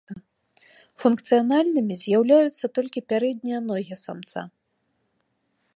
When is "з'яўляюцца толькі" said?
2.03-3.05